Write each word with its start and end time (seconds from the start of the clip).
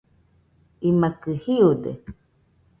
imakɨ 0.89 1.29
jiude 1.41 1.91